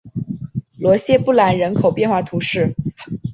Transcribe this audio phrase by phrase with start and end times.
[0.79, 2.73] 罗谢布兰人口变化图示